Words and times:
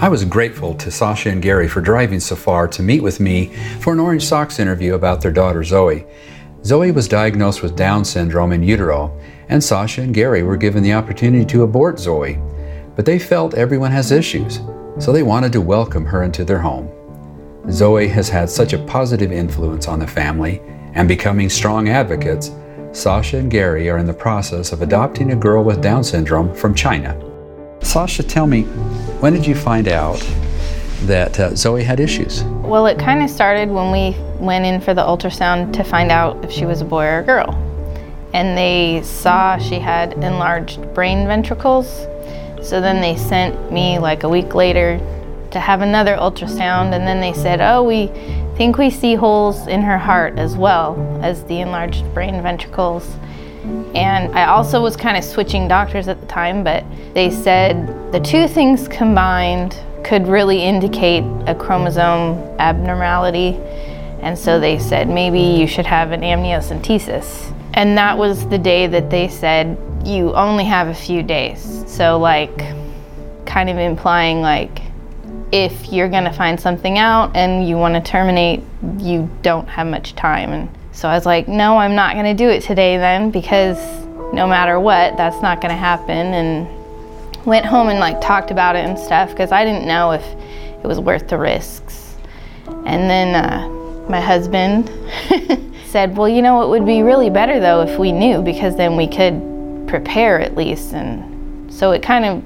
I 0.00 0.08
was 0.08 0.24
grateful 0.24 0.74
to 0.74 0.90
Sasha 0.90 1.30
and 1.30 1.42
Gary 1.42 1.66
for 1.68 1.80
driving 1.80 2.20
so 2.20 2.36
far 2.36 2.68
to 2.68 2.82
meet 2.82 3.02
with 3.02 3.20
me 3.20 3.54
for 3.80 3.92
an 3.92 4.00
Orange 4.00 4.24
Socks 4.24 4.58
interview 4.58 4.94
about 4.94 5.20
their 5.20 5.32
daughter 5.32 5.64
Zoe. 5.64 6.06
Zoe 6.64 6.90
was 6.90 7.08
diagnosed 7.08 7.62
with 7.62 7.76
Down 7.76 8.04
syndrome 8.04 8.52
in 8.52 8.62
utero, 8.62 9.18
and 9.48 9.62
Sasha 9.62 10.02
and 10.02 10.14
Gary 10.14 10.42
were 10.42 10.56
given 10.56 10.82
the 10.82 10.92
opportunity 10.92 11.44
to 11.46 11.62
abort 11.62 11.98
Zoe. 11.98 12.38
But 12.96 13.06
they 13.06 13.18
felt 13.18 13.54
everyone 13.54 13.92
has 13.92 14.12
issues, 14.12 14.60
so 14.98 15.12
they 15.12 15.22
wanted 15.22 15.52
to 15.52 15.60
welcome 15.60 16.04
her 16.06 16.22
into 16.22 16.44
their 16.44 16.58
home. 16.58 16.90
Zoe 17.70 18.08
has 18.08 18.28
had 18.28 18.48
such 18.50 18.72
a 18.72 18.84
positive 18.84 19.32
influence 19.32 19.88
on 19.88 19.98
the 19.98 20.06
family, 20.06 20.60
and 20.94 21.06
becoming 21.06 21.48
strong 21.48 21.88
advocates, 21.88 22.50
Sasha 22.92 23.36
and 23.36 23.50
Gary 23.50 23.88
are 23.90 23.98
in 23.98 24.06
the 24.06 24.14
process 24.14 24.72
of 24.72 24.82
adopting 24.82 25.32
a 25.32 25.36
girl 25.36 25.62
with 25.62 25.82
Down 25.82 26.02
syndrome 26.02 26.54
from 26.54 26.74
China. 26.74 27.20
Sasha, 27.82 28.22
tell 28.22 28.46
me, 28.46 28.66
when 29.20 29.32
did 29.32 29.46
you 29.46 29.54
find 29.54 29.88
out 29.88 30.18
that 31.02 31.38
uh, 31.40 31.54
Zoe 31.54 31.82
had 31.82 31.98
issues? 31.98 32.44
Well, 32.44 32.86
it 32.86 32.98
kind 32.98 33.22
of 33.22 33.30
started 33.30 33.68
when 33.68 33.90
we 33.90 34.16
went 34.38 34.64
in 34.64 34.80
for 34.80 34.94
the 34.94 35.02
ultrasound 35.02 35.72
to 35.72 35.82
find 35.82 36.12
out 36.12 36.44
if 36.44 36.52
she 36.52 36.66
was 36.66 36.80
a 36.80 36.84
boy 36.84 37.04
or 37.04 37.18
a 37.18 37.22
girl. 37.24 37.54
And 38.32 38.56
they 38.56 39.02
saw 39.02 39.58
she 39.58 39.80
had 39.80 40.12
enlarged 40.12 40.94
brain 40.94 41.26
ventricles. 41.26 41.88
So 42.62 42.80
then 42.80 43.00
they 43.00 43.16
sent 43.16 43.72
me 43.72 43.98
like 43.98 44.22
a 44.22 44.28
week 44.28 44.54
later 44.54 44.98
to 45.50 45.58
have 45.58 45.80
another 45.80 46.14
ultrasound, 46.16 46.92
and 46.92 47.06
then 47.06 47.20
they 47.20 47.32
said, 47.32 47.60
Oh, 47.60 47.82
we 47.82 48.08
think 48.56 48.76
we 48.76 48.90
see 48.90 49.14
holes 49.14 49.66
in 49.66 49.82
her 49.82 49.98
heart 49.98 50.38
as 50.38 50.56
well 50.56 51.20
as 51.22 51.42
the 51.44 51.60
enlarged 51.60 52.04
brain 52.14 52.42
ventricles. 52.42 53.16
And 53.94 54.32
I 54.36 54.46
also 54.46 54.82
was 54.82 54.96
kind 54.96 55.16
of 55.16 55.24
switching 55.24 55.66
doctors 55.66 56.06
at 56.06 56.20
the 56.20 56.26
time, 56.26 56.62
but 56.62 56.84
they 57.14 57.30
said 57.30 57.88
the 58.12 58.20
two 58.20 58.48
things 58.48 58.88
combined 58.88 59.78
could 60.02 60.26
really 60.26 60.62
indicate 60.62 61.24
a 61.46 61.54
chromosome 61.54 62.38
abnormality. 62.58 63.56
And 64.22 64.38
so 64.38 64.58
they 64.58 64.78
said 64.78 65.08
maybe 65.08 65.40
you 65.40 65.66
should 65.66 65.86
have 65.86 66.12
an 66.12 66.22
amniocentesis. 66.22 67.54
And 67.74 67.98
that 67.98 68.16
was 68.16 68.48
the 68.48 68.58
day 68.58 68.86
that 68.86 69.10
they 69.10 69.28
said 69.28 69.76
you 70.04 70.32
only 70.34 70.64
have 70.64 70.88
a 70.88 70.94
few 70.94 71.22
days. 71.22 71.84
So, 71.86 72.18
like, 72.18 72.56
kind 73.44 73.68
of 73.68 73.76
implying, 73.76 74.40
like, 74.40 74.80
if 75.52 75.92
you're 75.92 76.08
to 76.24 76.32
find 76.32 76.58
something 76.58 76.98
out 76.98 77.36
and 77.36 77.68
you 77.68 77.76
want 77.76 77.94
to 77.94 78.00
terminate, 78.00 78.62
you 78.98 79.28
don't 79.42 79.68
have 79.68 79.86
much 79.86 80.14
time. 80.14 80.52
And 80.52 80.68
so 80.92 81.08
I 81.08 81.14
was 81.14 81.26
like, 81.26 81.46
no, 81.46 81.78
I'm 81.78 81.94
not 81.94 82.14
to 82.24 82.34
do 82.34 82.48
it 82.48 82.62
today 82.62 82.96
then 82.96 83.30
because 83.30 83.78
no 84.32 84.46
matter 84.46 84.80
what, 84.80 85.16
that's 85.16 85.40
not 85.42 85.60
to 85.70 85.80
happen. 85.80 86.34
And 86.34 86.77
went 87.44 87.66
home 87.66 87.88
and 87.88 87.98
like 87.98 88.20
talked 88.20 88.50
about 88.50 88.76
it 88.76 88.84
and 88.84 88.98
stuff 88.98 89.30
because 89.30 89.52
I 89.52 89.64
didn't 89.64 89.86
know 89.86 90.12
if 90.12 90.24
it 90.82 90.86
was 90.86 91.00
worth 91.00 91.28
the 91.28 91.38
risks. 91.38 92.16
And 92.86 93.08
then 93.08 93.34
uh, 93.34 93.68
my 94.08 94.20
husband 94.20 94.90
said, 95.86 96.16
well, 96.16 96.28
you 96.28 96.42
know, 96.42 96.62
it 96.62 96.68
would 96.68 96.86
be 96.86 97.02
really 97.02 97.30
better 97.30 97.60
though 97.60 97.82
if 97.82 97.98
we 97.98 98.12
knew 98.12 98.42
because 98.42 98.76
then 98.76 98.96
we 98.96 99.06
could 99.06 99.86
prepare 99.88 100.40
at 100.40 100.56
least. 100.56 100.92
And 100.92 101.72
so 101.72 101.92
it 101.92 102.02
kind 102.02 102.24
of 102.24 102.44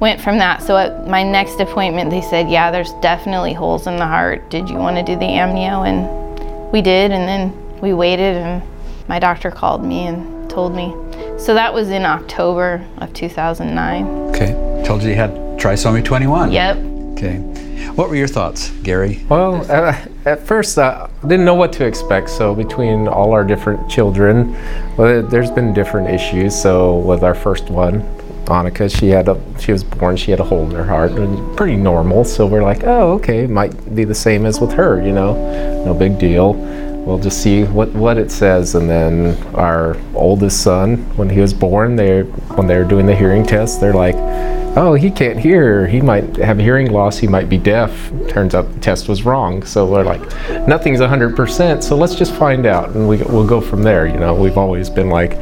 went 0.00 0.20
from 0.20 0.38
that. 0.38 0.62
So 0.62 0.76
at 0.76 1.08
my 1.08 1.22
next 1.22 1.60
appointment, 1.60 2.10
they 2.10 2.20
said, 2.20 2.48
yeah, 2.50 2.70
there's 2.70 2.92
definitely 2.94 3.52
holes 3.54 3.86
in 3.86 3.96
the 3.96 4.06
heart. 4.06 4.50
Did 4.50 4.68
you 4.68 4.76
want 4.76 4.96
to 4.96 5.02
do 5.02 5.18
the 5.18 5.26
amnio? 5.26 5.86
And 5.86 6.72
we 6.72 6.82
did. 6.82 7.10
And 7.10 7.28
then 7.28 7.80
we 7.80 7.94
waited, 7.94 8.36
and 8.36 8.62
my 9.08 9.18
doctor 9.18 9.50
called 9.50 9.84
me 9.84 10.06
and 10.06 10.50
told 10.50 10.74
me. 10.74 10.94
So 11.38 11.54
that 11.54 11.72
was 11.72 11.90
in 11.90 12.04
October 12.04 12.86
of 12.98 13.12
2009. 13.12 14.23
Okay. 14.34 14.82
Told 14.84 15.02
you 15.02 15.10
you 15.10 15.14
had 15.14 15.30
trisomy 15.58 16.04
21. 16.04 16.50
Yep. 16.50 16.76
Okay. 17.12 17.38
What 17.94 18.08
were 18.08 18.16
your 18.16 18.26
thoughts, 18.26 18.70
Gary? 18.82 19.24
Well, 19.28 19.64
uh, 19.70 19.96
at 20.24 20.44
first, 20.44 20.76
uh, 20.76 21.06
I 21.22 21.28
didn't 21.28 21.44
know 21.44 21.54
what 21.54 21.72
to 21.74 21.86
expect. 21.86 22.30
So, 22.30 22.52
between 22.52 23.06
all 23.06 23.32
our 23.32 23.44
different 23.44 23.88
children, 23.88 24.52
well, 24.96 25.22
there's 25.22 25.52
been 25.52 25.72
different 25.72 26.10
issues. 26.10 26.60
So, 26.60 26.98
with 26.98 27.22
our 27.22 27.36
first 27.36 27.70
one, 27.70 28.02
Annika, 28.46 28.94
she 28.94 29.08
had 29.08 29.28
a 29.28 29.40
she 29.60 29.70
was 29.70 29.84
born, 29.84 30.16
she 30.16 30.32
had 30.32 30.40
a 30.40 30.44
hole 30.44 30.64
in 30.64 30.72
her 30.72 30.84
heart, 30.84 31.12
and 31.12 31.56
pretty 31.56 31.76
normal. 31.76 32.24
So 32.24 32.44
we're 32.44 32.62
like, 32.62 32.82
oh, 32.84 33.12
okay, 33.12 33.46
might 33.46 33.94
be 33.94 34.02
the 34.04 34.14
same 34.14 34.44
as 34.46 34.60
with 34.60 34.72
her, 34.72 35.00
you 35.00 35.12
know, 35.12 35.34
no 35.84 35.94
big 35.94 36.18
deal. 36.18 36.54
We'll 37.04 37.18
just 37.18 37.42
see 37.42 37.64
what, 37.64 37.92
what 37.92 38.16
it 38.16 38.30
says. 38.30 38.74
And 38.74 38.88
then 38.88 39.36
our 39.54 39.96
oldest 40.14 40.62
son, 40.62 40.96
when 41.16 41.28
he 41.28 41.40
was 41.40 41.52
born, 41.52 41.96
they 41.96 42.22
when 42.22 42.66
they 42.66 42.76
were 42.78 42.84
doing 42.84 43.06
the 43.06 43.14
hearing 43.14 43.44
test, 43.44 43.80
they're 43.80 43.94
like, 43.94 44.16
oh, 44.76 44.94
he 44.94 45.10
can't 45.10 45.38
hear. 45.38 45.86
He 45.86 46.00
might 46.00 46.36
have 46.36 46.58
hearing 46.58 46.90
loss. 46.90 47.18
He 47.18 47.26
might 47.26 47.48
be 47.48 47.58
deaf. 47.58 48.10
Turns 48.28 48.54
out 48.54 48.72
the 48.72 48.80
test 48.80 49.08
was 49.08 49.22
wrong. 49.22 49.64
So 49.64 49.86
we're 49.86 50.04
like, 50.04 50.20
nothing's 50.66 51.00
100%. 51.00 51.82
So 51.82 51.96
let's 51.96 52.14
just 52.14 52.34
find 52.34 52.66
out, 52.66 52.90
and 52.90 53.08
we, 53.08 53.18
we'll 53.18 53.46
go 53.46 53.60
from 53.60 53.82
there. 53.82 54.06
You 54.06 54.18
know, 54.18 54.34
we've 54.34 54.58
always 54.58 54.90
been 54.90 55.10
like, 55.10 55.34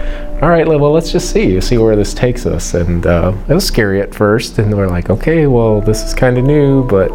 all 0.43 0.49
right, 0.49 0.67
well, 0.67 0.93
let's 0.93 1.13
just 1.13 1.31
see, 1.31 1.61
see 1.61 1.79
where 1.79 1.97
this 1.97 2.13
takes 2.15 2.47
us. 2.47 2.75
And 2.75 3.07
uh, 3.07 3.33
it 3.49 3.55
was 3.55 3.67
scary 3.67 4.01
at 4.01 4.15
first, 4.15 4.59
and 4.59 4.77
we're 4.77 4.89
like, 4.89 5.09
okay, 5.09 5.47
well, 5.47 5.81
this 5.81 6.03
is 6.03 6.15
kind 6.15 6.37
of 6.37 6.45
new, 6.45 6.87
but 6.87 7.11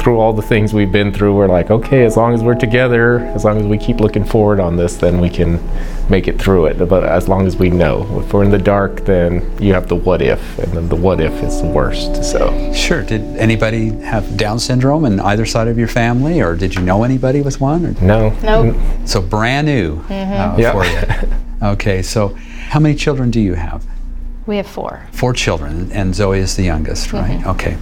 through 0.00 0.18
all 0.18 0.32
the 0.32 0.42
things 0.42 0.72
we've 0.72 0.90
been 0.90 1.12
through, 1.12 1.34
we're 1.36 1.46
like, 1.46 1.70
okay, 1.70 2.04
as 2.04 2.16
long 2.16 2.32
as 2.32 2.42
we're 2.42 2.54
together, 2.54 3.18
as 3.34 3.44
long 3.44 3.58
as 3.58 3.66
we 3.66 3.76
keep 3.76 4.00
looking 4.00 4.24
forward 4.24 4.58
on 4.58 4.76
this, 4.76 4.96
then 4.96 5.20
we 5.20 5.28
can 5.28 5.60
make 6.08 6.26
it 6.26 6.40
through 6.40 6.66
it. 6.66 6.88
But 6.88 7.04
as 7.04 7.28
long 7.28 7.46
as 7.46 7.56
we 7.56 7.68
know, 7.68 8.20
if 8.20 8.32
we're 8.32 8.42
in 8.44 8.50
the 8.50 8.58
dark, 8.58 9.04
then 9.04 9.42
you 9.60 9.74
have 9.74 9.88
the 9.88 9.96
what 9.96 10.22
if, 10.22 10.58
and 10.58 10.72
then 10.72 10.88
the 10.88 10.96
what 10.96 11.20
if 11.20 11.32
is 11.42 11.60
the 11.60 11.68
worst. 11.68 12.24
So 12.24 12.72
sure. 12.72 13.02
Did 13.02 13.20
anybody 13.36 13.90
have 14.00 14.36
Down 14.38 14.58
syndrome 14.58 15.04
in 15.04 15.20
either 15.20 15.44
side 15.44 15.68
of 15.68 15.78
your 15.78 15.88
family, 15.88 16.40
or 16.40 16.56
did 16.56 16.74
you 16.74 16.80
know 16.82 17.04
anybody 17.04 17.42
with 17.42 17.60
one? 17.60 17.84
Or? 17.84 17.92
No. 18.02 18.30
Nope. 18.42 18.76
So 19.04 19.20
brand 19.20 19.66
new 19.66 19.96
Mm-hmm. 20.04 20.60
uh, 20.62 20.72
for 20.72 20.84
you. 21.26 21.32
Okay. 21.62 22.00
So 22.00 22.28
how 22.70 22.80
many 22.80 22.94
children 22.94 23.30
do 23.30 23.38
you 23.38 23.52
have? 23.52 23.84
We 24.46 24.56
have 24.56 24.66
four. 24.66 25.06
Four 25.12 25.32
children, 25.32 25.92
and 25.92 26.14
Zoe 26.14 26.38
is 26.38 26.56
the 26.56 26.62
youngest, 26.62 27.12
right? 27.12 27.38
Mm-hmm. 27.40 27.50
Okay. 27.50 27.76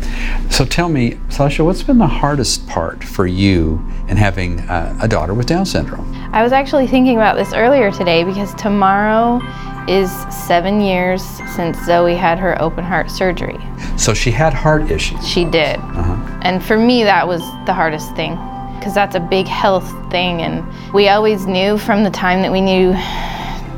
So 0.51 0.65
tell 0.65 0.89
me, 0.89 1.19
Sasha, 1.29 1.65
what's 1.65 1.83
been 1.83 1.99
the 1.99 2.07
hardest 2.07 2.67
part 2.67 3.03
for 3.05 3.27
you 3.27 3.77
in 4.09 4.17
having 4.17 4.61
uh, 4.61 4.99
a 5.01 5.09
daughter 5.09 5.35
with 5.35 5.47
Down 5.47 5.65
syndrome? 5.65 6.13
I 6.33 6.43
was 6.43 6.53
actually 6.53 6.87
thinking 6.87 7.17
about 7.17 7.37
this 7.37 7.53
earlier 7.53 7.91
today 7.91 8.25
because 8.25 8.53
tomorrow 8.57 9.41
is 9.89 10.11
seven 10.47 10.81
years 10.81 11.23
since 11.55 11.83
Zoe 11.87 12.15
had 12.15 12.39
her 12.39 12.61
open 12.61 12.85
heart 12.85 13.11
surgery. 13.11 13.59
So 13.97 14.13
she 14.13 14.31
had 14.31 14.53
heart 14.53 14.91
issues. 14.91 15.27
She 15.27 15.45
did. 15.45 15.77
Uh-huh. 15.77 16.41
And 16.43 16.63
for 16.63 16.77
me, 16.77 17.05
that 17.05 17.27
was 17.27 17.41
the 17.65 17.73
hardest 17.73 18.15
thing 18.15 18.33
because 18.79 18.95
that's 18.95 19.15
a 19.15 19.21
big 19.21 19.47
health 19.47 19.89
thing. 20.11 20.43
And 20.43 20.67
we 20.93 21.09
always 21.09 21.47
knew 21.47 21.79
from 21.79 22.05
the 22.05 22.11
time 22.11 22.43
that 22.43 22.53
we 22.53 22.61
knew 22.61 22.93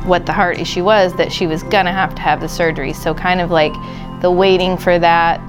what 0.06 0.26
the 0.26 0.32
heart 0.32 0.58
issue 0.58 0.84
was 0.84 1.14
that 1.14 1.32
she 1.32 1.46
was 1.46 1.62
gonna 1.64 1.92
have 1.92 2.14
to 2.14 2.22
have 2.22 2.40
the 2.40 2.48
surgery. 2.48 2.92
So, 2.92 3.14
kind 3.14 3.40
of 3.40 3.50
like 3.50 3.72
the 4.20 4.30
waiting 4.30 4.76
for 4.76 4.98
that, 4.98 5.40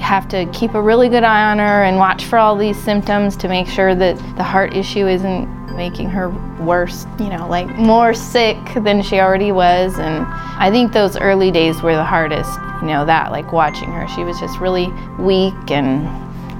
have 0.00 0.28
to 0.28 0.46
keep 0.52 0.74
a 0.74 0.80
really 0.80 1.08
good 1.08 1.24
eye 1.24 1.50
on 1.50 1.58
her 1.58 1.82
and 1.84 1.96
watch 1.96 2.24
for 2.24 2.38
all 2.38 2.56
these 2.56 2.80
symptoms 2.82 3.36
to 3.36 3.48
make 3.48 3.66
sure 3.66 3.94
that 3.94 4.16
the 4.36 4.42
heart 4.42 4.74
issue 4.74 5.06
isn't 5.06 5.48
making 5.76 6.08
her 6.08 6.30
worse, 6.62 7.06
you 7.18 7.28
know, 7.28 7.46
like 7.48 7.68
more 7.76 8.14
sick 8.14 8.56
than 8.82 9.02
she 9.02 9.20
already 9.20 9.52
was. 9.52 9.98
And 9.98 10.26
I 10.58 10.70
think 10.70 10.92
those 10.92 11.16
early 11.16 11.50
days 11.50 11.82
were 11.82 11.94
the 11.94 12.04
hardest, 12.04 12.58
you 12.80 12.88
know, 12.88 13.04
that 13.04 13.30
like 13.30 13.52
watching 13.52 13.90
her. 13.92 14.08
She 14.08 14.24
was 14.24 14.38
just 14.40 14.58
really 14.58 14.88
weak 15.18 15.70
and 15.70 16.06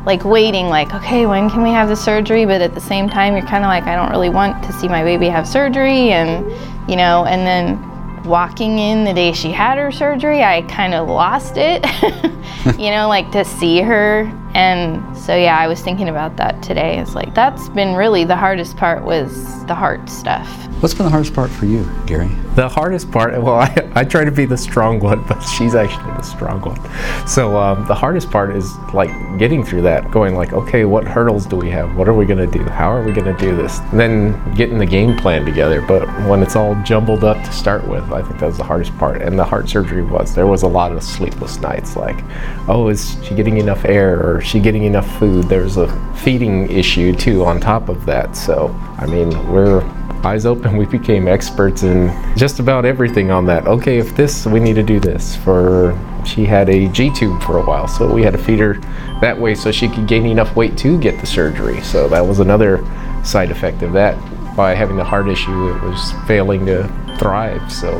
like 0.06 0.24
waiting 0.24 0.68
like 0.68 0.94
okay 0.94 1.26
when 1.26 1.50
can 1.50 1.64
we 1.64 1.70
have 1.70 1.88
the 1.88 1.96
surgery 1.96 2.46
but 2.46 2.60
at 2.60 2.72
the 2.74 2.80
same 2.80 3.08
time 3.08 3.32
you're 3.32 3.44
kind 3.44 3.64
of 3.64 3.68
like 3.68 3.82
i 3.88 3.96
don't 3.96 4.08
really 4.10 4.28
want 4.28 4.62
to 4.62 4.72
see 4.72 4.86
my 4.86 5.02
baby 5.02 5.28
have 5.28 5.48
surgery 5.48 6.12
and 6.12 6.46
you 6.88 6.96
know 6.96 7.24
and 7.24 7.46
then 7.46 8.22
walking 8.24 8.78
in 8.78 9.04
the 9.04 9.12
day 9.12 9.32
she 9.32 9.52
had 9.52 9.78
her 9.78 9.92
surgery 9.92 10.42
i 10.42 10.62
kind 10.62 10.94
of 10.94 11.08
lost 11.08 11.54
it 11.56 11.84
you 12.78 12.90
know 12.90 13.08
like 13.08 13.30
to 13.30 13.44
see 13.44 13.80
her 13.80 14.24
and 14.56 15.16
so 15.16 15.36
yeah 15.36 15.58
i 15.58 15.66
was 15.68 15.82
thinking 15.82 16.08
about 16.08 16.34
that 16.38 16.62
today 16.62 16.98
it's 16.98 17.14
like 17.14 17.34
that's 17.34 17.68
been 17.70 17.94
really 17.94 18.24
the 18.24 18.34
hardest 18.34 18.74
part 18.76 19.04
was 19.04 19.64
the 19.66 19.74
heart 19.74 20.08
stuff 20.08 20.66
What's 20.80 20.92
been 20.92 21.04
the 21.04 21.10
hardest 21.10 21.32
part 21.32 21.50
for 21.50 21.64
you, 21.64 21.90
Gary? 22.04 22.28
The 22.54 22.68
hardest 22.68 23.10
part, 23.10 23.32
well, 23.42 23.54
I, 23.54 23.90
I 23.94 24.04
try 24.04 24.26
to 24.26 24.30
be 24.30 24.44
the 24.44 24.58
strong 24.58 25.00
one, 25.00 25.24
but 25.26 25.40
she's 25.40 25.74
actually 25.74 26.12
the 26.12 26.22
strong 26.22 26.60
one. 26.60 26.78
So 27.26 27.56
um, 27.56 27.86
the 27.86 27.94
hardest 27.94 28.30
part 28.30 28.54
is 28.54 28.76
like 28.92 29.10
getting 29.38 29.64
through 29.64 29.82
that, 29.82 30.10
going 30.10 30.34
like, 30.34 30.52
okay, 30.52 30.84
what 30.84 31.04
hurdles 31.04 31.46
do 31.46 31.56
we 31.56 31.70
have? 31.70 31.96
What 31.96 32.08
are 32.08 32.12
we 32.12 32.26
going 32.26 32.38
to 32.38 32.58
do? 32.58 32.62
How 32.64 32.92
are 32.92 33.02
we 33.02 33.12
going 33.12 33.24
to 33.24 33.40
do 33.42 33.56
this? 33.56 33.78
And 33.90 33.98
then 33.98 34.54
getting 34.54 34.76
the 34.76 34.84
game 34.84 35.16
plan 35.16 35.46
together. 35.46 35.80
But 35.80 36.06
when 36.28 36.42
it's 36.42 36.56
all 36.56 36.74
jumbled 36.82 37.24
up 37.24 37.42
to 37.42 37.52
start 37.52 37.88
with, 37.88 38.12
I 38.12 38.20
think 38.20 38.38
that 38.40 38.46
was 38.46 38.58
the 38.58 38.64
hardest 38.64 38.96
part. 38.98 39.22
And 39.22 39.38
the 39.38 39.44
heart 39.44 39.70
surgery 39.70 40.02
was, 40.02 40.34
there 40.34 40.46
was 40.46 40.62
a 40.62 40.68
lot 40.68 40.92
of 40.92 41.02
sleepless 41.02 41.58
nights 41.58 41.96
like, 41.96 42.22
oh, 42.68 42.88
is 42.88 43.16
she 43.24 43.34
getting 43.34 43.56
enough 43.56 43.86
air 43.86 44.20
or 44.20 44.42
is 44.42 44.45
she 44.46 44.60
getting 44.60 44.84
enough 44.84 45.18
food? 45.18 45.44
There's 45.48 45.76
a 45.76 45.88
feeding 46.16 46.70
issue 46.70 47.14
too 47.14 47.44
on 47.44 47.60
top 47.60 47.88
of 47.88 48.06
that. 48.06 48.36
So, 48.36 48.68
I 48.98 49.06
mean, 49.06 49.30
we're 49.50 49.80
eyes 50.24 50.46
open. 50.46 50.76
We 50.86 50.86
became 50.86 51.26
experts 51.26 51.82
in 51.82 52.12
just 52.36 52.58
about 52.60 52.84
everything 52.84 53.30
on 53.30 53.46
that. 53.46 53.66
Okay, 53.66 53.98
if 53.98 54.14
this, 54.14 54.46
we 54.46 54.60
need 54.60 54.74
to 54.74 54.82
do 54.82 55.00
this. 55.00 55.36
For 55.36 55.98
she 56.24 56.44
had 56.44 56.68
a 56.68 56.88
G 56.88 57.10
tube 57.10 57.42
for 57.42 57.58
a 57.58 57.64
while, 57.64 57.88
so 57.88 58.12
we 58.12 58.22
had 58.22 58.32
to 58.32 58.38
feed 58.38 58.58
her 58.58 58.74
that 59.20 59.38
way 59.38 59.54
so 59.54 59.72
she 59.72 59.88
could 59.88 60.06
gain 60.06 60.26
enough 60.26 60.54
weight 60.54 60.76
to 60.78 60.98
get 60.98 61.20
the 61.20 61.26
surgery. 61.26 61.80
So 61.82 62.08
that 62.08 62.26
was 62.26 62.40
another 62.40 62.84
side 63.24 63.50
effect 63.50 63.82
of 63.82 63.92
that. 63.94 64.14
By 64.56 64.74
having 64.74 64.96
the 64.96 65.04
heart 65.04 65.28
issue, 65.28 65.74
it 65.74 65.82
was 65.82 66.12
failing 66.26 66.66
to 66.66 66.84
thrive. 67.18 67.72
So 67.72 67.96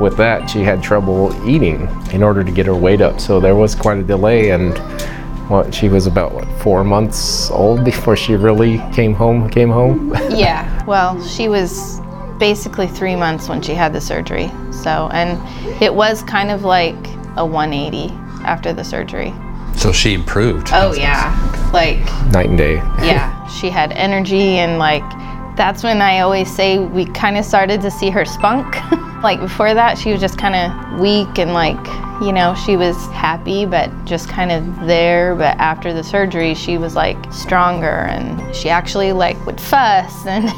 with 0.00 0.16
that, 0.16 0.48
she 0.48 0.60
had 0.62 0.82
trouble 0.82 1.34
eating 1.48 1.88
in 2.12 2.22
order 2.22 2.44
to 2.44 2.50
get 2.52 2.66
her 2.66 2.74
weight 2.74 3.00
up. 3.00 3.20
So 3.20 3.40
there 3.40 3.56
was 3.56 3.74
quite 3.74 3.98
a 3.98 4.02
delay 4.02 4.50
and 4.50 4.74
what 5.48 5.74
she 5.74 5.88
was 5.88 6.06
about 6.06 6.32
what 6.32 6.46
four 6.60 6.84
months 6.84 7.50
old 7.50 7.84
before 7.84 8.16
she 8.16 8.34
really 8.34 8.78
came 8.92 9.14
home 9.14 9.48
came 9.48 9.70
home? 9.70 10.14
Yeah 10.30 10.84
well 10.84 11.20
she 11.26 11.48
was 11.48 12.00
basically 12.38 12.86
three 12.86 13.16
months 13.16 13.48
when 13.48 13.60
she 13.62 13.74
had 13.74 13.92
the 13.92 14.00
surgery 14.00 14.50
so 14.70 15.08
and 15.12 15.38
it 15.82 15.92
was 15.92 16.22
kind 16.22 16.50
of 16.50 16.62
like 16.64 16.94
a 17.36 17.44
180 17.44 18.12
after 18.44 18.72
the 18.72 18.82
surgery. 18.84 19.32
So 19.76 19.92
she 19.92 20.14
improved. 20.14 20.70
Oh 20.72 20.92
yeah 20.94 21.32
like 21.72 21.98
night 22.32 22.48
and 22.48 22.58
day. 22.58 22.74
yeah 23.02 23.46
she 23.48 23.68
had 23.70 23.92
energy 23.92 24.58
and 24.58 24.78
like 24.78 25.04
that's 25.56 25.82
when 25.82 26.00
i 26.00 26.20
always 26.20 26.48
say 26.54 26.78
we 26.78 27.04
kind 27.06 27.36
of 27.36 27.44
started 27.44 27.80
to 27.82 27.90
see 27.90 28.08
her 28.10 28.24
spunk 28.24 28.66
like 29.22 29.40
before 29.40 29.74
that 29.74 29.98
she 29.98 30.12
was 30.12 30.20
just 30.20 30.38
kind 30.38 30.54
of 30.54 31.00
weak 31.00 31.38
and 31.38 31.52
like 31.52 31.78
you 32.20 32.32
know, 32.32 32.54
she 32.54 32.76
was 32.76 32.96
happy, 33.08 33.64
but 33.64 33.90
just 34.04 34.28
kind 34.28 34.50
of 34.50 34.86
there. 34.86 35.36
But 35.36 35.56
after 35.58 35.92
the 35.92 36.02
surgery, 36.02 36.54
she 36.54 36.76
was 36.76 36.96
like 36.96 37.16
stronger 37.32 37.86
and 37.86 38.54
she 38.54 38.68
actually 38.68 39.12
like 39.12 39.44
would 39.46 39.60
fuss 39.60 40.26
and 40.26 40.52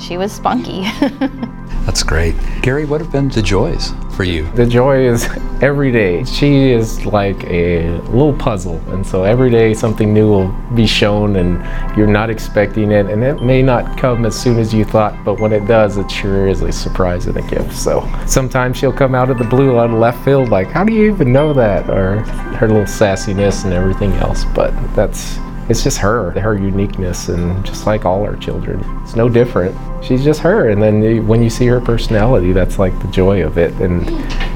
she 0.00 0.18
was 0.18 0.32
spunky. 0.32 0.84
That's 1.86 2.02
great. 2.02 2.34
Gary, 2.62 2.84
what 2.84 3.00
have 3.00 3.12
been 3.12 3.28
the 3.28 3.40
joys 3.40 3.92
for 4.16 4.24
you? 4.24 4.50
The 4.52 4.66
joy 4.66 5.06
is 5.06 5.28
every 5.62 5.92
day. 5.92 6.24
She 6.24 6.70
is 6.70 7.06
like 7.06 7.44
a 7.44 7.90
little 8.10 8.32
puzzle. 8.34 8.78
And 8.88 9.06
so 9.06 9.22
every 9.22 9.50
day 9.50 9.72
something 9.72 10.12
new 10.12 10.28
will 10.28 10.48
be 10.74 10.84
shown 10.84 11.36
and 11.36 11.96
you're 11.96 12.08
not 12.08 12.28
expecting 12.28 12.90
it. 12.90 13.06
And 13.06 13.22
it 13.22 13.40
may 13.40 13.62
not 13.62 13.96
come 13.96 14.26
as 14.26 14.34
soon 14.34 14.58
as 14.58 14.74
you 14.74 14.84
thought, 14.84 15.24
but 15.24 15.38
when 15.38 15.52
it 15.52 15.64
does, 15.68 15.96
it 15.96 16.10
sure 16.10 16.48
is 16.48 16.60
a 16.62 16.72
surprise 16.72 17.26
and 17.26 17.36
a 17.36 17.42
gift. 17.42 17.72
So 17.72 18.04
sometimes 18.26 18.76
she'll 18.76 18.92
come 18.92 19.14
out 19.14 19.30
of 19.30 19.38
the 19.38 19.44
blue 19.44 19.78
of 19.78 19.92
left 19.92 20.24
field, 20.24 20.48
like, 20.48 20.66
how 20.66 20.82
do 20.82 20.92
you 20.92 21.12
even 21.12 21.32
know 21.32 21.52
that? 21.52 21.88
Or 21.88 22.18
her 22.56 22.66
little 22.66 22.82
sassiness 22.82 23.64
and 23.64 23.72
everything 23.72 24.12
else. 24.14 24.44
But 24.56 24.72
that's 24.96 25.38
it's 25.68 25.82
just 25.82 25.98
her, 25.98 26.30
her 26.32 26.56
uniqueness, 26.56 27.28
and 27.28 27.64
just 27.64 27.86
like 27.86 28.04
all 28.04 28.22
our 28.22 28.36
children, 28.36 28.84
it's 29.02 29.16
no 29.16 29.28
different. 29.28 29.76
She's 30.04 30.22
just 30.22 30.40
her, 30.40 30.68
and 30.68 30.82
then 30.82 31.02
you, 31.02 31.22
when 31.22 31.42
you 31.42 31.50
see 31.50 31.66
her 31.66 31.80
personality, 31.80 32.52
that's 32.52 32.78
like 32.78 32.98
the 33.00 33.08
joy 33.08 33.44
of 33.44 33.58
it, 33.58 33.74
and 33.80 34.04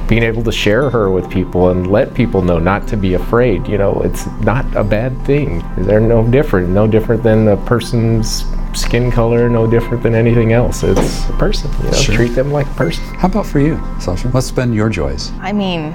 being 0.09 0.23
able 0.23 0.43
to 0.43 0.53
share 0.53 0.91
her 0.91 1.11
with 1.11 1.31
people 1.31 1.71
and 1.71 1.91
let 1.91 2.15
people 2.15 2.43
know 2.43 2.59
not 2.59 2.87
to 2.89 2.97
be 2.97 3.15
afraid. 3.15 3.67
You 3.69 3.79
know, 3.79 4.01
it's 4.03 4.27
not 4.43 4.67
a 4.75 4.83
bad 4.83 5.17
thing. 5.25 5.63
They're 5.79 6.01
no 6.01 6.27
different, 6.29 6.69
no 6.71 6.87
different 6.87 7.23
than 7.23 7.47
a 7.49 7.57
person's 7.57 8.45
skin 8.75 9.11
color, 9.11 9.49
no 9.49 9.69
different 9.69 10.03
than 10.03 10.15
anything 10.15 10.53
else. 10.53 10.83
It's 10.83 11.29
a 11.29 11.33
person. 11.35 11.71
You 11.79 11.91
know, 11.91 11.93
sure. 11.93 12.15
treat 12.17 12.35
them 12.35 12.51
like 12.51 12.67
a 12.67 12.75
person. 12.75 13.05
How 13.15 13.29
about 13.29 13.47
for 13.47 13.61
you, 13.61 13.81
Sasha? 14.01 14.29
What's 14.29 14.51
been 14.51 14.73
your 14.73 14.89
joys? 14.89 15.33
I 15.41 15.53
mean, 15.53 15.95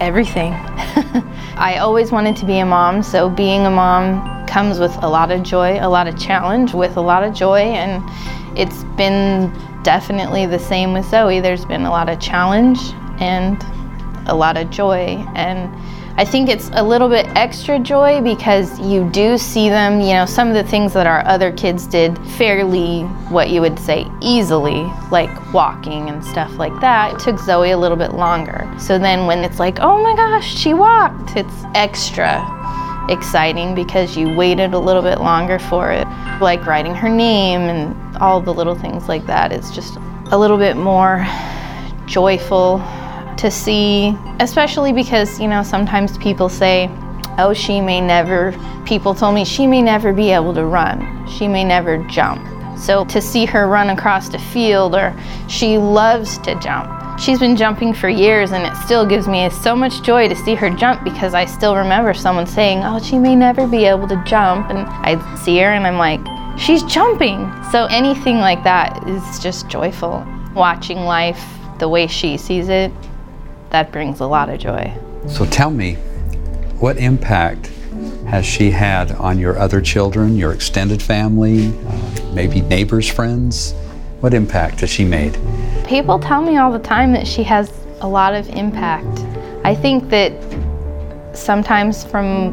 everything. 0.00 0.52
I 1.56 1.78
always 1.78 2.10
wanted 2.10 2.36
to 2.36 2.46
be 2.46 2.58
a 2.58 2.66
mom, 2.66 3.02
so 3.02 3.28
being 3.28 3.66
a 3.66 3.70
mom 3.70 4.46
comes 4.46 4.78
with 4.78 4.92
a 5.02 5.08
lot 5.08 5.30
of 5.30 5.42
joy, 5.42 5.78
a 5.80 5.88
lot 5.88 6.06
of 6.06 6.18
challenge, 6.18 6.74
with 6.74 6.96
a 6.96 7.00
lot 7.00 7.22
of 7.22 7.34
joy, 7.34 7.60
and 7.60 8.02
it's 8.58 8.84
been 8.96 9.52
definitely 9.82 10.46
the 10.46 10.58
same 10.58 10.92
with 10.92 11.04
Zoe. 11.06 11.40
There's 11.40 11.64
been 11.64 11.82
a 11.82 11.90
lot 11.90 12.08
of 12.08 12.20
challenge 12.20 12.78
and 13.20 13.62
a 14.26 14.34
lot 14.34 14.56
of 14.56 14.70
joy, 14.70 15.24
and 15.34 15.72
I 16.16 16.24
think 16.24 16.48
it's 16.48 16.70
a 16.74 16.82
little 16.82 17.08
bit 17.08 17.26
extra 17.34 17.76
joy 17.76 18.20
because 18.20 18.78
you 18.78 19.10
do 19.10 19.36
see 19.36 19.68
them, 19.68 20.00
you 20.00 20.12
know, 20.12 20.26
some 20.26 20.46
of 20.46 20.54
the 20.54 20.62
things 20.62 20.92
that 20.92 21.08
our 21.08 21.26
other 21.26 21.50
kids 21.50 21.88
did 21.88 22.16
fairly, 22.38 23.02
what 23.30 23.50
you 23.50 23.60
would 23.60 23.76
say, 23.80 24.06
easily, 24.20 24.84
like 25.10 25.52
walking 25.52 26.08
and 26.08 26.24
stuff 26.24 26.52
like 26.56 26.78
that. 26.80 27.14
It 27.14 27.18
took 27.18 27.40
Zoe 27.40 27.72
a 27.72 27.76
little 27.76 27.96
bit 27.96 28.14
longer. 28.14 28.72
So 28.78 28.96
then 28.96 29.26
when 29.26 29.40
it's 29.40 29.58
like, 29.58 29.80
oh 29.80 30.00
my 30.00 30.14
gosh, 30.14 30.56
she 30.56 30.72
walked, 30.72 31.36
it's 31.36 31.64
extra 31.74 32.40
exciting 33.10 33.74
because 33.74 34.16
you 34.16 34.32
waited 34.36 34.72
a 34.72 34.78
little 34.78 35.02
bit 35.02 35.18
longer 35.18 35.58
for 35.58 35.90
it. 35.90 36.06
Like 36.40 36.64
writing 36.64 36.94
her 36.94 37.08
name 37.08 37.62
and 37.62 38.16
all 38.18 38.40
the 38.40 38.54
little 38.54 38.76
things 38.76 39.08
like 39.08 39.26
that 39.26 39.50
is 39.50 39.68
just 39.72 39.96
a 40.30 40.38
little 40.38 40.58
bit 40.58 40.76
more 40.76 41.26
joyful 42.06 42.78
to 43.38 43.50
see, 43.50 44.16
especially 44.40 44.92
because, 44.92 45.40
you 45.40 45.48
know, 45.48 45.62
sometimes 45.62 46.18
people 46.18 46.48
say, 46.48 46.88
oh, 47.38 47.52
she 47.52 47.80
may 47.80 48.00
never, 48.00 48.52
people 48.84 49.14
told 49.14 49.34
me 49.34 49.44
she 49.44 49.66
may 49.66 49.82
never 49.82 50.12
be 50.12 50.30
able 50.30 50.54
to 50.54 50.64
run, 50.64 51.26
she 51.28 51.48
may 51.48 51.64
never 51.64 51.98
jump. 52.08 52.46
So 52.78 53.04
to 53.06 53.20
see 53.20 53.44
her 53.46 53.66
run 53.68 53.90
across 53.90 54.28
the 54.28 54.38
field, 54.38 54.94
or 54.94 55.14
she 55.48 55.78
loves 55.78 56.38
to 56.38 56.58
jump. 56.60 57.18
She's 57.18 57.38
been 57.38 57.56
jumping 57.56 57.94
for 57.94 58.08
years, 58.08 58.52
and 58.52 58.66
it 58.66 58.76
still 58.84 59.06
gives 59.06 59.28
me 59.28 59.48
so 59.48 59.76
much 59.76 60.02
joy 60.02 60.28
to 60.28 60.34
see 60.34 60.54
her 60.54 60.68
jump 60.68 61.04
because 61.04 61.32
I 61.32 61.44
still 61.44 61.76
remember 61.76 62.12
someone 62.12 62.46
saying, 62.46 62.82
Oh, 62.82 62.98
she 62.98 63.18
may 63.18 63.36
never 63.36 63.66
be 63.68 63.84
able 63.84 64.08
to 64.08 64.22
jump. 64.26 64.68
And 64.70 64.78
I 64.78 65.36
see 65.36 65.58
her 65.58 65.70
and 65.70 65.86
I'm 65.86 65.96
like, 65.96 66.20
She's 66.58 66.82
jumping. 66.82 67.50
So 67.70 67.86
anything 67.86 68.38
like 68.38 68.62
that 68.64 69.08
is 69.08 69.38
just 69.38 69.68
joyful. 69.68 70.26
Watching 70.54 70.98
life 70.98 71.42
the 71.78 71.88
way 71.88 72.06
she 72.06 72.36
sees 72.36 72.68
it 72.68 72.92
that 73.74 73.90
brings 73.90 74.20
a 74.20 74.26
lot 74.26 74.48
of 74.48 74.60
joy. 74.60 74.96
So 75.26 75.44
tell 75.46 75.70
me, 75.72 75.94
what 76.78 76.96
impact 76.96 77.72
has 78.28 78.46
she 78.46 78.70
had 78.70 79.10
on 79.10 79.36
your 79.36 79.58
other 79.58 79.80
children, 79.80 80.36
your 80.36 80.52
extended 80.52 81.02
family, 81.02 81.76
uh, 81.88 82.32
maybe 82.32 82.60
neighbors, 82.60 83.08
friends? 83.08 83.72
What 84.20 84.32
impact 84.32 84.78
has 84.80 84.90
she 84.90 85.04
made? 85.04 85.36
People 85.88 86.20
tell 86.20 86.40
me 86.40 86.56
all 86.56 86.70
the 86.70 86.78
time 86.78 87.10
that 87.14 87.26
she 87.26 87.42
has 87.42 87.72
a 88.00 88.06
lot 88.06 88.32
of 88.32 88.48
impact. 88.50 89.18
I 89.64 89.74
think 89.74 90.08
that 90.10 90.32
sometimes 91.32 92.04
from 92.04 92.52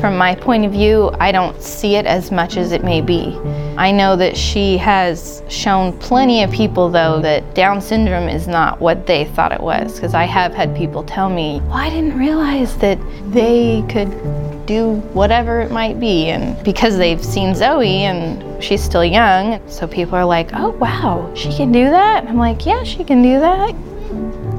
from 0.00 0.16
my 0.16 0.34
point 0.34 0.64
of 0.64 0.72
view, 0.72 1.10
I 1.20 1.30
don't 1.30 1.60
see 1.60 1.96
it 1.96 2.06
as 2.06 2.30
much 2.30 2.56
as 2.56 2.72
it 2.72 2.82
may 2.82 3.00
be. 3.00 3.36
I 3.76 3.90
know 3.90 4.16
that 4.16 4.36
she 4.36 4.78
has 4.78 5.42
shown 5.48 5.98
plenty 5.98 6.42
of 6.42 6.50
people, 6.50 6.88
though, 6.88 7.20
that 7.20 7.54
Down 7.54 7.80
syndrome 7.80 8.28
is 8.28 8.48
not 8.48 8.80
what 8.80 9.06
they 9.06 9.26
thought 9.26 9.52
it 9.52 9.60
was. 9.60 9.94
Because 9.94 10.14
I 10.14 10.24
have 10.24 10.54
had 10.54 10.74
people 10.74 11.02
tell 11.02 11.28
me, 11.28 11.60
well, 11.64 11.76
I 11.76 11.90
didn't 11.90 12.16
realize 12.16 12.76
that 12.78 12.98
they 13.30 13.84
could 13.90 14.10
do 14.66 14.94
whatever 15.12 15.60
it 15.60 15.70
might 15.70 16.00
be. 16.00 16.28
And 16.28 16.62
because 16.64 16.96
they've 16.96 17.22
seen 17.22 17.54
Zoe 17.54 18.04
and 18.04 18.62
she's 18.62 18.82
still 18.82 19.04
young, 19.04 19.60
so 19.68 19.86
people 19.86 20.14
are 20.14 20.24
like, 20.24 20.50
oh, 20.54 20.70
wow, 20.70 21.30
she 21.34 21.52
can 21.52 21.72
do 21.72 21.90
that? 21.90 22.24
I'm 22.26 22.38
like, 22.38 22.64
yeah, 22.64 22.84
she 22.84 23.04
can 23.04 23.22
do 23.22 23.38
that. 23.40 23.74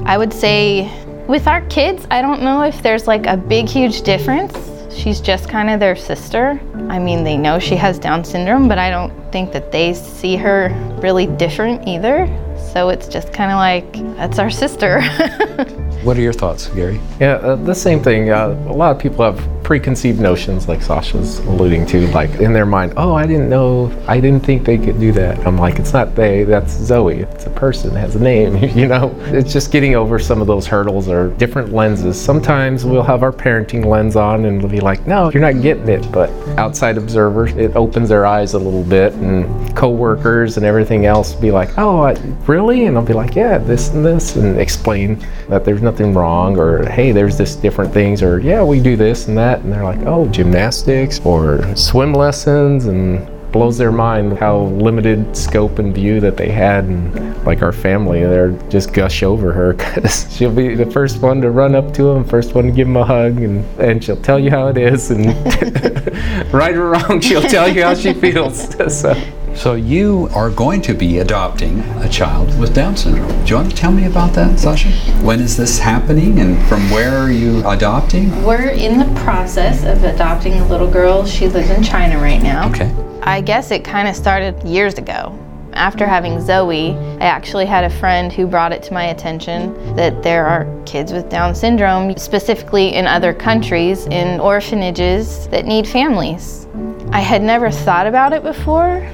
I 0.06 0.18
would 0.18 0.32
say 0.32 0.88
with 1.26 1.48
our 1.48 1.62
kids, 1.62 2.06
I 2.12 2.22
don't 2.22 2.42
know 2.42 2.62
if 2.62 2.82
there's 2.82 3.08
like 3.08 3.26
a 3.26 3.36
big, 3.36 3.68
huge 3.68 4.02
difference 4.02 4.75
She's 4.96 5.20
just 5.20 5.48
kind 5.48 5.68
of 5.68 5.78
their 5.78 5.94
sister. 5.94 6.58
I 6.88 6.98
mean, 6.98 7.22
they 7.22 7.36
know 7.36 7.58
she 7.58 7.76
has 7.76 7.98
Down 7.98 8.24
syndrome, 8.24 8.66
but 8.66 8.78
I 8.78 8.88
don't 8.88 9.12
think 9.30 9.52
that 9.52 9.70
they 9.70 9.92
see 9.92 10.36
her 10.36 10.70
really 11.02 11.26
different 11.26 11.86
either. 11.86 12.26
So 12.72 12.88
it's 12.88 13.06
just 13.06 13.32
kind 13.32 13.52
of 13.52 13.58
like, 13.58 14.16
that's 14.16 14.38
our 14.38 14.50
sister. 14.50 15.02
what 16.02 16.16
are 16.16 16.22
your 16.22 16.32
thoughts, 16.32 16.68
Gary? 16.68 16.98
Yeah, 17.20 17.34
uh, 17.34 17.56
the 17.56 17.74
same 17.74 18.02
thing. 18.02 18.30
Uh, 18.30 18.48
a 18.68 18.72
lot 18.72 18.96
of 18.96 19.00
people 19.00 19.22
have 19.24 19.38
preconceived 19.66 20.20
notions, 20.20 20.68
like 20.68 20.80
Sasha's 20.80 21.40
alluding 21.40 21.84
to, 21.86 22.06
like 22.12 22.30
in 22.38 22.52
their 22.52 22.64
mind, 22.64 22.92
oh, 22.96 23.14
I 23.14 23.26
didn't 23.26 23.48
know, 23.48 23.90
I 24.06 24.20
didn't 24.20 24.46
think 24.46 24.64
they 24.64 24.78
could 24.78 25.00
do 25.00 25.10
that. 25.10 25.44
I'm 25.44 25.58
like, 25.58 25.80
it's 25.80 25.92
not 25.92 26.14
they, 26.14 26.44
that's 26.44 26.72
Zoe. 26.72 27.22
It's 27.22 27.46
a 27.46 27.50
person, 27.50 27.90
has 27.96 28.14
a 28.14 28.20
name, 28.20 28.56
you 28.78 28.86
know? 28.86 29.12
It's 29.24 29.52
just 29.52 29.72
getting 29.72 29.96
over 29.96 30.20
some 30.20 30.40
of 30.40 30.46
those 30.46 30.68
hurdles 30.68 31.08
or 31.08 31.30
different 31.30 31.72
lenses. 31.72 32.18
Sometimes 32.18 32.84
we'll 32.84 33.02
have 33.02 33.24
our 33.24 33.32
parenting 33.32 33.84
lens 33.84 34.14
on 34.14 34.44
and 34.44 34.62
we'll 34.62 34.70
be 34.70 34.78
like, 34.78 35.04
no, 35.04 35.32
you're 35.32 35.42
not 35.42 35.60
getting 35.60 35.88
it. 35.88 36.12
But 36.12 36.30
outside 36.58 36.96
observers, 36.96 37.50
it 37.54 37.74
opens 37.74 38.08
their 38.08 38.24
eyes 38.24 38.54
a 38.54 38.60
little 38.60 38.84
bit, 38.84 39.14
and 39.14 39.76
coworkers 39.76 40.58
and 40.58 40.64
everything 40.64 41.06
else 41.06 41.34
be 41.34 41.50
like, 41.50 41.76
oh, 41.76 42.02
I, 42.02 42.12
really? 42.46 42.84
And 42.84 42.96
I'll 42.96 43.04
be 43.04 43.14
like, 43.14 43.34
yeah, 43.34 43.58
this 43.58 43.88
and 43.88 44.06
this, 44.06 44.36
and 44.36 44.60
explain 44.60 45.26
that 45.48 45.64
there's 45.64 45.82
nothing 45.82 46.14
wrong, 46.14 46.56
or 46.56 46.88
hey, 46.88 47.10
there's 47.10 47.36
this 47.36 47.56
different 47.56 47.92
things, 47.92 48.22
or 48.22 48.38
yeah, 48.38 48.62
we 48.62 48.78
do 48.78 48.94
this 48.94 49.26
and 49.26 49.36
that 49.36 49.55
that 49.56 49.64
and 49.64 49.72
they're 49.72 49.84
like, 49.84 50.00
oh, 50.06 50.26
gymnastics 50.28 51.20
or 51.24 51.74
swim 51.76 52.12
lessons 52.12 52.86
and 52.86 53.26
blows 53.52 53.78
their 53.78 53.92
mind 53.92 54.36
how 54.38 54.58
limited 54.58 55.34
scope 55.34 55.78
and 55.78 55.94
view 55.94 56.20
that 56.20 56.36
they 56.36 56.50
had 56.50 56.84
and 56.84 57.44
like 57.46 57.62
our 57.62 57.72
family 57.72 58.20
they're 58.20 58.50
just 58.68 58.92
gush 58.92 59.22
over 59.22 59.50
her 59.52 59.72
because 59.74 60.30
she'll 60.34 60.54
be 60.54 60.74
the 60.74 60.90
first 60.90 61.22
one 61.22 61.40
to 61.40 61.50
run 61.50 61.74
up 61.74 61.94
to 61.94 62.02
them 62.02 62.24
first 62.24 62.54
one 62.54 62.66
to 62.66 62.72
give 62.72 62.86
them 62.86 62.96
a 62.96 63.04
hug 63.04 63.40
and, 63.40 63.64
and 63.80 64.04
she'll 64.04 64.20
tell 64.20 64.38
you 64.38 64.50
how 64.50 64.66
it 64.66 64.76
is 64.76 65.10
and 65.10 65.26
right 66.52 66.74
or 66.74 66.90
wrong 66.90 67.18
she'll 67.20 67.40
tell 67.40 67.68
you 67.68 67.82
how 67.82 67.94
she 67.94 68.12
feels 68.12 68.68
so 69.00 69.14
So 69.56 69.74
you 69.74 70.28
are 70.34 70.50
going 70.50 70.82
to 70.82 70.92
be 70.92 71.18
adopting 71.18 71.80
a 72.00 72.08
child 72.10 72.56
with 72.60 72.74
Down 72.74 72.94
syndrome. 72.94 73.26
Do 73.44 73.50
you 73.50 73.56
want 73.56 73.70
to 73.70 73.76
tell 73.76 73.90
me 73.90 74.04
about 74.04 74.34
that, 74.34 74.60
Sasha? 74.60 74.90
When 75.24 75.40
is 75.40 75.56
this 75.56 75.78
happening 75.78 76.40
and 76.40 76.62
from 76.68 76.90
where 76.90 77.16
are 77.16 77.32
you 77.32 77.66
adopting? 77.66 78.44
We're 78.44 78.68
in 78.68 78.98
the 78.98 79.20
process 79.22 79.82
of 79.82 80.04
adopting 80.04 80.52
a 80.52 80.68
little 80.68 80.88
girl. 80.88 81.24
She 81.24 81.48
lives 81.48 81.70
in 81.70 81.82
China 81.82 82.18
right 82.18 82.42
now. 82.42 82.68
Okay. 82.68 82.94
I 83.22 83.40
guess 83.40 83.70
it 83.70 83.82
kind 83.82 84.06
of 84.06 84.14
started 84.14 84.62
years 84.62 84.98
ago. 84.98 85.36
After 85.72 86.06
having 86.06 86.38
Zoe, 86.40 86.90
I 87.18 87.24
actually 87.24 87.66
had 87.66 87.84
a 87.84 87.90
friend 87.90 88.30
who 88.30 88.46
brought 88.46 88.72
it 88.72 88.82
to 88.84 88.92
my 88.92 89.04
attention 89.04 89.96
that 89.96 90.22
there 90.22 90.46
are 90.46 90.66
kids 90.84 91.12
with 91.12 91.30
Down 91.30 91.54
syndrome, 91.54 92.14
specifically 92.18 92.94
in 92.94 93.06
other 93.06 93.32
countries, 93.32 94.06
in 94.08 94.38
orphanages 94.38 95.48
that 95.48 95.64
need 95.64 95.88
families. 95.88 96.66
I 97.10 97.20
had 97.20 97.42
never 97.42 97.70
thought 97.70 98.06
about 98.06 98.34
it 98.34 98.42
before. 98.42 99.10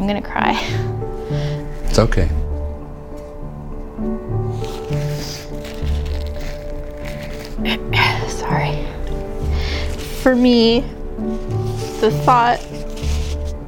I'm 0.00 0.06
gonna 0.06 0.22
cry. 0.22 0.58
It's 1.84 1.98
okay. 1.98 2.26
Sorry. 8.30 8.86
For 10.22 10.34
me, 10.34 10.80
the 12.00 12.10
thought 12.24 12.64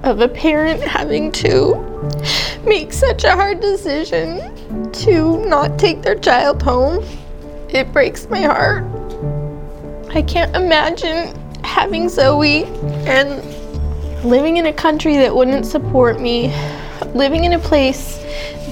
of 0.05 0.23
a 0.23 0.29
parent 0.29 0.83
having 0.83 1.31
to 1.33 1.75
make 2.65 2.95
such 2.95 3.25
a 3.25 3.33
hard 3.33 3.61
decision 3.61 4.91
to 4.93 5.37
not 5.47 5.79
take 5.79 6.01
their 6.01 6.19
child 6.19 6.63
home, 6.63 7.05
it 7.69 7.93
breaks 7.93 8.27
my 8.31 8.41
heart. 8.41 8.85
I 10.15 10.23
can't 10.23 10.57
imagine 10.57 11.37
having 11.63 12.09
Zoe 12.09 12.65
and 13.05 13.52
living 14.25 14.57
in 14.57 14.67
a 14.67 14.73
country 14.73 15.17
that 15.17 15.35
wouldn't 15.35 15.67
support 15.67 16.21
me, 16.21 16.55
living 17.15 17.45
in 17.45 17.55
a 17.55 17.59
place 17.59 18.19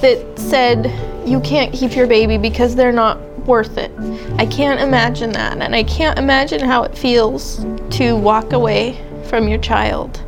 that 0.01 0.25
said 0.37 0.87
you 1.27 1.41
can't 1.41 1.73
keep 1.73 1.95
your 1.95 2.07
baby 2.07 2.39
because 2.39 2.75
they're 2.75 2.93
not 2.93 3.19
worth 3.47 3.77
it. 3.79 3.91
I 4.39 4.47
can't 4.47 4.81
imagine 4.81 5.33
that, 5.33 5.61
and 5.61 5.75
I 5.75 5.83
can't 5.83 6.19
imagine 6.19 6.61
how 6.61 6.83
it 6.85 6.97
feels 6.97 7.65
to 7.97 8.17
walk 8.17 8.53
away 8.53 8.99
from 9.29 9.49
your 9.49 9.59
child. 9.59 10.23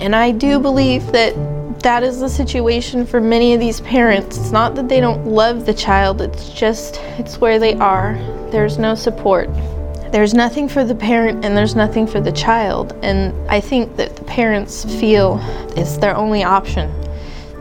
And 0.00 0.14
I 0.14 0.30
do 0.30 0.58
believe 0.58 1.10
that 1.12 1.34
that 1.80 2.02
is 2.02 2.20
the 2.20 2.28
situation 2.28 3.06
for 3.06 3.20
many 3.20 3.54
of 3.54 3.60
these 3.60 3.80
parents. 3.80 4.36
It's 4.36 4.50
not 4.50 4.74
that 4.74 4.88
they 4.88 5.00
don't 5.00 5.26
love 5.26 5.66
the 5.66 5.74
child, 5.74 6.20
it's 6.20 6.50
just 6.50 6.96
it's 7.18 7.40
where 7.40 7.58
they 7.58 7.74
are. 7.74 8.14
There's 8.50 8.78
no 8.78 8.94
support. 8.94 9.48
There's 10.12 10.34
nothing 10.34 10.68
for 10.68 10.84
the 10.84 10.94
parent 10.94 11.44
and 11.44 11.56
there's 11.56 11.74
nothing 11.74 12.06
for 12.06 12.20
the 12.20 12.32
child. 12.32 12.96
And 13.02 13.34
I 13.50 13.60
think 13.60 13.96
that 13.96 14.16
the 14.16 14.24
parents 14.24 14.84
feel 15.00 15.40
it's 15.76 15.96
their 15.96 16.16
only 16.16 16.44
option. 16.44 16.92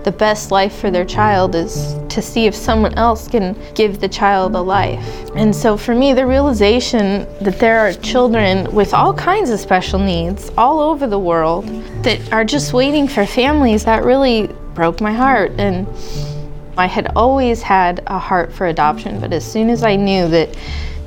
The 0.03 0.11
best 0.11 0.51
life 0.51 0.75
for 0.75 0.91
their 0.91 1.05
child 1.05 1.55
is 1.55 1.95
to 2.09 2.21
see 2.21 2.45
if 2.45 2.53
someone 2.53 2.93
else 2.93 3.27
can 3.27 3.57
give 3.73 3.99
the 3.99 4.07
child 4.07 4.53
a 4.55 4.61
life. 4.61 5.03
And 5.35 5.55
so 5.55 5.75
for 5.75 5.95
me, 5.95 6.13
the 6.13 6.27
realization 6.27 7.27
that 7.41 7.57
there 7.59 7.79
are 7.79 7.93
children 7.93 8.71
with 8.71 8.93
all 8.93 9.15
kinds 9.15 9.49
of 9.49 9.59
special 9.59 9.97
needs 9.97 10.51
all 10.57 10.79
over 10.79 11.07
the 11.07 11.17
world 11.17 11.65
that 12.03 12.31
are 12.31 12.45
just 12.45 12.71
waiting 12.71 13.07
for 13.07 13.25
families, 13.25 13.83
that 13.85 14.03
really 14.03 14.47
broke 14.75 15.01
my 15.01 15.11
heart. 15.11 15.51
And 15.57 15.87
I 16.77 16.85
had 16.85 17.11
always 17.15 17.63
had 17.63 18.03
a 18.05 18.19
heart 18.19 18.53
for 18.53 18.67
adoption, 18.67 19.19
but 19.19 19.33
as 19.33 19.49
soon 19.49 19.71
as 19.71 19.83
I 19.83 19.95
knew 19.95 20.27
that 20.27 20.55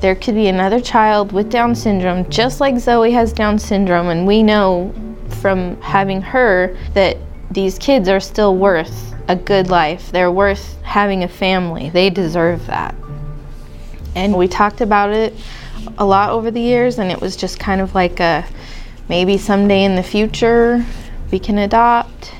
there 0.01 0.15
could 0.15 0.35
be 0.35 0.49
another 0.49 0.81
child 0.81 1.33
with 1.33 1.51
Down 1.51 1.75
syndrome, 1.75 2.29
just 2.31 2.61
like 2.61 2.79
Zoe 2.79 3.11
has 3.13 3.33
Down 3.33 3.59
syndrome, 3.59 4.09
and 4.09 4.27
we 4.27 4.43
know 4.43 4.93
from 5.41 5.81
having 5.81 6.23
her 6.23 6.77
that 6.95 7.17
these 7.51 7.79
kids 7.79 8.09
are 8.09 8.21
still 8.21 8.57
worth 8.57 9.15
a 9.29 9.37
good 9.37 9.69
life. 9.69 10.11
They're 10.13 10.31
worth 10.31 10.81
having 10.83 11.25
a 11.25 11.29
family. 11.29 11.91
They 11.91 12.11
deserve 12.11 12.67
that. 12.67 12.95
And 14.15 14.37
we 14.37 14.49
talked 14.49 14.81
about 14.81 15.11
it 15.11 15.35
a 15.99 16.05
lot 16.05 16.31
over 16.31 16.51
the 16.51 16.61
years, 16.61 16.99
and 16.99 17.11
it 17.11 17.21
was 17.21 17.37
just 17.37 17.59
kind 17.59 17.81
of 17.81 17.95
like 17.95 18.21
a 18.21 18.45
maybe 19.09 19.39
someday 19.39 19.85
in 19.85 19.97
the 19.97 20.03
future 20.03 20.85
we 21.31 21.39
can 21.39 21.59
adopt. 21.59 22.33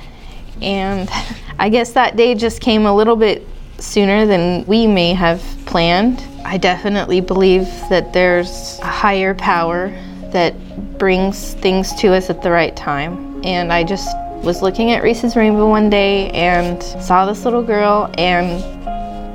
And 0.61 1.09
I 1.59 1.69
guess 1.69 1.93
that 1.93 2.17
day 2.17 2.35
just 2.35 2.61
came 2.61 2.87
a 2.87 2.95
little 2.95 3.17
bit 3.17 3.47
sooner 3.79 4.27
than 4.27 4.65
we 4.67 4.87
may 4.87 5.13
have 5.15 5.43
planned. 5.69 6.25
I 6.45 6.57
definitely 6.57 7.21
believe 7.21 7.67
that 7.91 8.13
there's 8.13 8.79
a 8.81 8.87
higher 8.87 9.35
power 9.35 9.91
that 10.33 10.55
brings 10.99 11.55
things 11.55 11.95
to 11.97 12.15
us 12.15 12.31
at 12.31 12.43
the 12.43 12.51
right 12.51 12.75
time. 12.75 13.45
And 13.45 13.73
I 13.73 13.85
just 13.85 14.09
was 14.43 14.63
looking 14.63 14.93
at 14.93 15.03
Reese's 15.03 15.37
Rainbow 15.37 15.69
one 15.69 15.91
day 15.91 16.31
and 16.31 16.83
saw 16.83 17.27
this 17.27 17.45
little 17.45 17.63
girl 17.63 18.13
and 18.17 18.65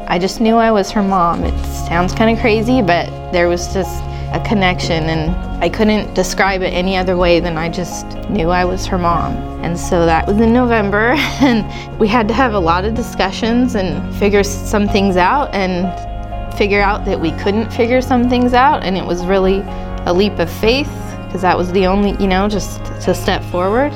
I 0.09 0.17
just 0.19 0.41
knew 0.41 0.55
I 0.55 0.71
was 0.71 0.91
her 0.91 1.03
mom. 1.03 1.43
It 1.43 1.65
sounds 1.87 2.13
kind 2.13 2.35
of 2.35 2.41
crazy, 2.41 2.81
but 2.81 3.07
there 3.31 3.47
was 3.47 3.73
just 3.73 4.03
a 4.33 4.43
connection 4.45 5.03
and 5.03 5.31
I 5.63 5.69
couldn't 5.69 6.13
describe 6.15 6.63
it 6.63 6.73
any 6.73 6.97
other 6.97 7.15
way 7.15 7.39
than 7.39 7.57
I 7.57 7.69
just 7.69 8.07
knew 8.29 8.49
I 8.49 8.65
was 8.65 8.87
her 8.87 8.97
mom. 8.97 9.35
And 9.63 9.79
so 9.79 10.05
that 10.07 10.27
was 10.27 10.37
in 10.41 10.51
November 10.51 11.11
and 11.41 11.99
we 11.99 12.07
had 12.07 12.27
to 12.27 12.33
have 12.33 12.53
a 12.53 12.59
lot 12.59 12.85
of 12.85 12.95
discussions 12.95 13.75
and 13.75 14.15
figure 14.15 14.43
some 14.43 14.87
things 14.87 15.15
out 15.15 15.53
and 15.53 15.85
figure 16.57 16.81
out 16.81 17.05
that 17.05 17.19
we 17.19 17.31
couldn't 17.33 17.71
figure 17.71 18.01
some 18.01 18.29
things 18.29 18.53
out 18.53 18.83
and 18.83 18.97
it 18.97 19.05
was 19.05 19.25
really 19.25 19.61
a 20.05 20.13
leap 20.13 20.39
of 20.39 20.49
faith 20.49 20.91
because 21.25 21.41
that 21.41 21.57
was 21.57 21.71
the 21.71 21.87
only, 21.87 22.11
you 22.21 22.27
know, 22.27 22.47
just 22.47 22.83
to 23.01 23.13
step 23.13 23.43
forward. 23.45 23.91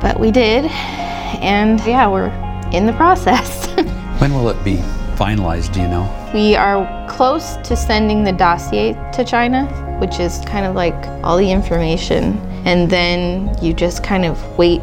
But 0.00 0.18
we 0.18 0.30
did, 0.30 0.64
and 0.64 1.78
yeah, 1.80 2.08
we're 2.08 2.30
in 2.72 2.86
the 2.86 2.94
process. 2.94 3.66
when 4.20 4.32
will 4.32 4.48
it 4.48 4.64
be 4.64 4.76
finalized, 5.16 5.74
do 5.74 5.80
you 5.82 5.88
know? 5.88 6.30
We 6.32 6.54
are 6.54 7.06
close 7.10 7.56
to 7.56 7.76
sending 7.76 8.24
the 8.24 8.32
dossier 8.32 8.94
to 9.12 9.24
China, 9.24 9.66
which 10.00 10.18
is 10.18 10.38
kind 10.46 10.64
of 10.64 10.74
like 10.74 10.94
all 11.24 11.36
the 11.36 11.50
information, 11.50 12.38
and 12.64 12.88
then 12.88 13.54
you 13.62 13.74
just 13.74 14.02
kind 14.02 14.24
of 14.24 14.40
wait 14.56 14.82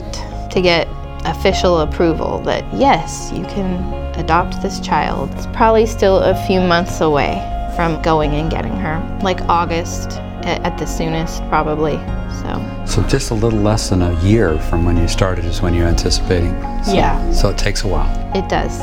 to 0.52 0.62
get 0.62 0.88
official 1.26 1.80
approval 1.80 2.40
that 2.40 2.64
yes, 2.74 3.32
you 3.34 3.44
can 3.46 3.84
adopt 4.16 4.62
this 4.62 4.80
child. 4.80 5.32
It's 5.34 5.48
probably 5.48 5.86
still 5.86 6.20
a 6.20 6.36
few 6.46 6.62
months 6.62 7.02
away 7.02 7.42
from 7.76 8.02
going 8.02 8.32
and 8.36 8.50
getting 8.50 8.76
her, 8.78 9.20
like 9.22 9.42
August 9.50 10.12
at 10.46 10.78
the 10.78 10.86
soonest, 10.86 11.42
probably. 11.50 11.98
So. 12.42 12.84
So 12.86 13.04
just 13.08 13.32
a 13.32 13.34
little 13.34 13.60
less 13.60 13.90
than 13.90 14.02
a 14.02 14.20
year 14.22 14.60
from 14.60 14.86
when 14.86 14.98
you 14.98 15.08
started 15.08 15.46
is 15.46 15.62
when 15.62 15.74
you're 15.74 15.88
anticipating. 15.88 16.54
So, 16.84 16.94
yeah. 16.94 17.32
So 17.32 17.50
it 17.50 17.58
takes 17.58 17.84
a 17.84 17.88
while. 17.88 18.08
It 18.36 18.48
does. 18.48 18.78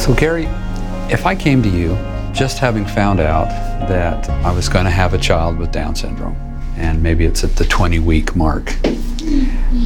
So 0.00 0.14
Gary, 0.14 0.46
if 1.10 1.24
I 1.24 1.34
came 1.34 1.62
to 1.62 1.68
you 1.68 1.96
just 2.32 2.58
having 2.58 2.84
found 2.84 3.20
out 3.20 3.48
that 3.88 4.28
I 4.28 4.52
was 4.52 4.68
going 4.68 4.86
to 4.86 4.90
have 4.90 5.14
a 5.14 5.18
child 5.18 5.58
with 5.58 5.70
Down 5.70 5.94
syndrome, 5.94 6.36
and 6.76 7.00
maybe 7.02 7.24
it's 7.24 7.44
at 7.44 7.54
the 7.54 7.64
20 7.64 8.00
week 8.00 8.34
mark, 8.34 8.70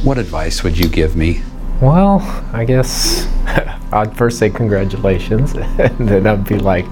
what 0.03 0.17
advice 0.17 0.63
would 0.63 0.77
you 0.77 0.89
give 0.89 1.15
me? 1.15 1.43
Well, 1.81 2.19
I 2.51 2.65
guess 2.65 3.25
I'd 3.93 4.15
first 4.17 4.37
say 4.37 4.49
congratulations, 4.49 5.53
and 5.55 6.09
then 6.09 6.27
I'd 6.27 6.43
be 6.43 6.59
like, 6.59 6.85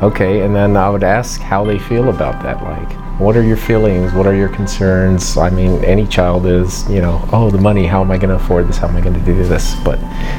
okay, 0.00 0.42
and 0.42 0.54
then 0.54 0.76
I 0.76 0.88
would 0.90 1.02
ask 1.02 1.40
how 1.40 1.64
they 1.64 1.78
feel 1.78 2.08
about 2.08 2.40
that. 2.44 2.62
Like, 2.62 3.18
what 3.18 3.36
are 3.36 3.42
your 3.42 3.56
feelings? 3.56 4.12
What 4.12 4.28
are 4.28 4.34
your 4.36 4.48
concerns? 4.48 5.36
I 5.36 5.50
mean, 5.50 5.84
any 5.84 6.06
child 6.06 6.46
is, 6.46 6.88
you 6.88 7.00
know, 7.00 7.28
oh, 7.32 7.50
the 7.50 7.58
money, 7.58 7.84
how 7.84 8.00
am 8.00 8.12
I 8.12 8.16
going 8.16 8.28
to 8.28 8.36
afford 8.36 8.68
this? 8.68 8.78
How 8.78 8.86
am 8.86 8.96
I 8.96 9.00
going 9.00 9.18
to 9.18 9.24
do 9.24 9.34
this? 9.34 9.74
But 9.84 9.98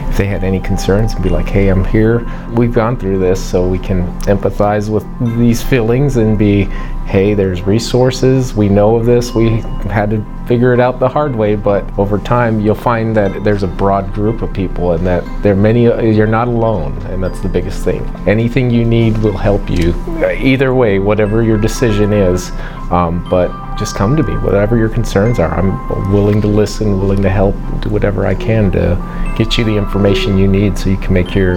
if 0.10 0.16
they 0.16 0.28
had 0.28 0.46
any 0.46 0.62
concerns, 0.62 1.14
be 1.16 1.28
like, 1.28 1.48
hey, 1.48 1.68
I'm 1.68 1.84
here. 1.84 2.26
We've 2.54 2.74
gone 2.74 2.96
through 2.96 3.20
this, 3.20 3.44
so 3.44 3.68
we 3.68 3.80
can 3.80 4.08
empathize 4.22 4.90
with 4.90 5.06
these 5.38 5.62
feelings 5.62 6.16
and 6.16 6.40
be, 6.40 6.70
hey, 7.10 7.34
there's 7.34 7.64
resources. 7.64 8.54
We 8.54 8.70
know 8.70 8.96
of 8.96 9.04
this. 9.08 9.34
We 9.34 9.62
had 9.90 10.12
to 10.12 10.24
figure 10.48 10.74
it 10.74 10.80
out 10.80 11.00
the 11.00 11.10
hard 11.10 11.36
way, 11.36 11.56
but 11.56 11.84
over 11.98 12.20
time, 12.20 12.60
you'll 12.60 12.76
find 12.76 13.16
that 13.18 13.44
there's 13.44 13.64
a 13.64 13.68
broad 13.68 14.14
group 14.14 14.44
of 14.44 14.54
people 14.54 14.92
and 14.92 15.08
that 15.08 15.24
there 15.42 15.54
are 15.54 15.56
many, 15.56 15.86
you're 15.86 16.28
not 16.28 16.48
alone, 16.48 16.96
and 17.08 17.24
that's 17.24 17.40
the 17.40 17.50
biggest 17.50 17.84
thing. 17.84 18.06
Anything 18.28 18.70
you 18.70 18.86
need 18.86 19.18
will 19.18 19.38
help 19.38 19.72
you. 19.72 19.96
Either 20.24 20.76
way, 20.76 21.00
whatever 21.00 21.42
your 21.42 21.58
decision 21.58 22.14
is, 22.14 22.52
um, 22.92 23.26
but 23.28 23.50
just 23.80 23.96
come 23.96 24.18
to 24.18 24.24
me, 24.24 24.38
whatever 24.38 24.78
your 24.78 24.90
concerns 24.90 25.40
are. 25.40 25.50
I'm 25.50 26.12
willing 26.12 26.42
to 26.42 26.48
listen, 26.48 27.00
willing 27.00 27.22
to 27.24 27.30
help, 27.30 27.56
do 27.82 27.90
whatever 27.90 28.28
I 28.28 28.36
can 28.36 28.72
to 28.74 29.34
get 29.38 29.58
you 29.58 29.64
the 29.64 29.76
information 29.78 30.38
you 30.38 30.48
need 30.48 30.78
so 30.78 30.90
you 30.90 30.98
can 30.98 31.14
make 31.14 31.34
your 31.34 31.56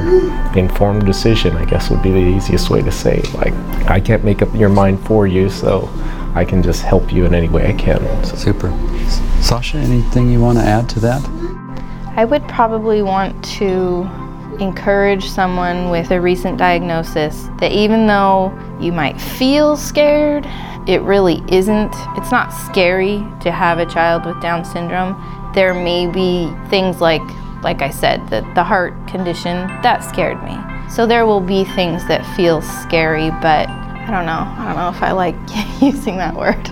informed 0.57 1.05
decision, 1.05 1.57
I 1.57 1.65
guess 1.65 1.91
would 1.91 2.03
be 2.03 2.13
the 2.13 2.19
easiest 2.19 2.71
way 2.71 2.81
to 2.81 2.93
say. 2.93 3.21
Like, 3.35 3.53
I 3.91 4.01
can't 4.01 4.25
make 4.25 4.41
up 4.41 4.55
your 4.55 4.69
mind 4.69 5.05
for 5.05 5.27
you, 5.27 5.51
so 5.51 5.91
I 6.35 6.45
can 6.45 6.63
just 6.63 6.83
help 6.83 7.13
you 7.13 7.27
in 7.27 7.35
any 7.35 7.49
way 7.49 7.67
I 7.69 7.73
can. 7.73 8.01
So. 8.25 8.37
Super. 8.37 8.71
Sasha, 9.43 9.79
anything 9.79 10.31
you 10.31 10.41
want 10.41 10.59
to 10.59 10.65
add 10.65 10.89
to 10.91 11.01
that? 11.01 11.29
I 12.17 12.25
would 12.25 12.47
probably 12.47 13.03
want 13.03 13.45
to 13.57 14.09
encourage 14.61 15.29
someone 15.29 15.91
with 15.91 16.13
a 16.13 16.21
recent 16.21 16.57
diagnosis 16.57 17.49
that 17.59 17.73
even 17.73 18.07
though 18.07 18.57
you 18.81 18.93
might 18.93 19.21
feel 19.21 19.77
scared, 19.77 20.47
it 20.87 21.03
really 21.03 21.43
isn't. 21.49 21.93
It's 22.17 22.31
not 22.31 22.51
scary 22.51 23.25
to 23.41 23.51
have 23.51 23.79
a 23.79 23.87
child 23.87 24.27
with 24.27 24.41
Down 24.41 24.65
syndrome. 24.65 25.17
There 25.55 25.75
may 25.75 26.07
be 26.07 26.53
things 26.69 27.01
like 27.01 27.23
like 27.63 27.81
I 27.81 27.91
said, 27.91 28.29
the, 28.29 28.41
the 28.55 28.65
heart 28.65 28.93
condition, 29.07 29.69
that 29.83 30.01
scared 30.01 30.43
me. 30.43 30.59
So 30.91 31.07
there 31.07 31.27
will 31.27 31.41
be 31.41 31.65
things 31.65 32.07
that 32.09 32.27
feel 32.37 32.61
scary, 32.61 33.31
but 33.31 33.69
I 33.69 34.11
don't 34.11 34.27
know. 34.27 34.45
I 34.59 34.65
don't 34.67 34.77
know 34.77 34.89
if 34.89 35.03
I 35.03 35.13
like 35.13 35.37
using 35.81 36.17
that 36.17 36.35
word. 36.35 36.69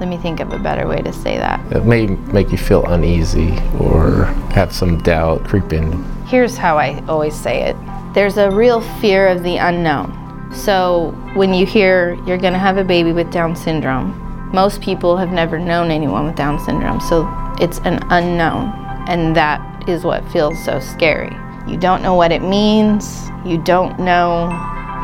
Let 0.00 0.08
me 0.08 0.16
think 0.16 0.40
of 0.40 0.52
a 0.52 0.58
better 0.58 0.86
way 0.86 1.00
to 1.02 1.12
say 1.12 1.38
that. 1.38 1.60
It 1.72 1.84
may 1.84 2.06
make 2.06 2.50
you 2.50 2.58
feel 2.58 2.84
uneasy 2.86 3.56
or 3.80 4.24
have 4.52 4.72
some 4.72 4.98
doubt 5.02 5.44
creep 5.44 5.72
in. 5.72 6.04
Here's 6.26 6.56
how 6.56 6.78
I 6.78 7.02
always 7.06 7.34
say 7.34 7.62
it 7.62 7.76
there's 8.14 8.36
a 8.36 8.48
real 8.50 8.80
fear 9.00 9.26
of 9.26 9.42
the 9.42 9.56
unknown. 9.56 10.12
So 10.54 11.10
when 11.34 11.52
you 11.52 11.66
hear 11.66 12.14
you're 12.26 12.38
going 12.38 12.52
to 12.52 12.58
have 12.58 12.76
a 12.76 12.84
baby 12.84 13.12
with 13.12 13.30
Down 13.30 13.54
syndrome, 13.56 14.20
most 14.52 14.80
people 14.80 15.16
have 15.16 15.30
never 15.30 15.58
known 15.58 15.90
anyone 15.90 16.26
with 16.26 16.36
Down 16.36 16.58
syndrome, 16.58 17.00
so 17.00 17.28
it's 17.60 17.78
an 17.80 17.98
unknown, 18.10 18.72
and 19.08 19.36
that 19.36 19.88
is 19.88 20.04
what 20.04 20.26
feels 20.30 20.62
so 20.64 20.78
scary. 20.78 21.36
You 21.66 21.76
don't 21.76 22.02
know 22.02 22.14
what 22.14 22.30
it 22.30 22.42
means, 22.42 23.28
you 23.44 23.58
don't 23.58 23.98
know 23.98 24.48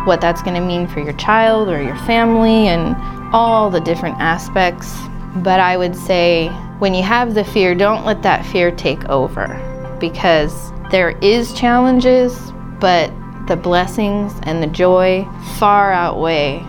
what 0.06 0.20
that's 0.20 0.40
going 0.40 0.54
to 0.54 0.66
mean 0.66 0.86
for 0.86 1.00
your 1.00 1.12
child 1.14 1.68
or 1.68 1.82
your 1.82 1.96
family, 1.98 2.68
and 2.68 2.96
all 3.34 3.70
the 3.70 3.80
different 3.80 4.16
aspects. 4.18 4.96
But 5.36 5.60
I 5.60 5.76
would 5.76 5.96
say 5.96 6.48
when 6.78 6.94
you 6.94 7.02
have 7.02 7.34
the 7.34 7.44
fear, 7.44 7.74
don't 7.74 8.04
let 8.04 8.22
that 8.22 8.46
fear 8.46 8.70
take 8.70 9.04
over 9.08 9.48
because 10.00 10.72
there 10.90 11.10
is 11.18 11.52
challenges, 11.52 12.52
but 12.80 13.12
the 13.50 13.56
blessings 13.56 14.32
and 14.44 14.62
the 14.62 14.66
joy 14.68 15.26
far 15.58 15.92
outweigh 15.92 16.64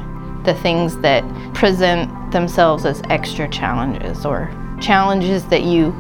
the 0.45 0.53
things 0.63 0.97
that 0.97 1.23
present 1.53 2.09
themselves 2.31 2.87
as 2.87 3.03
extra 3.11 3.47
challenges 3.47 4.25
or 4.25 4.49
challenges 4.81 5.45
that 5.49 5.61
you 5.61 5.95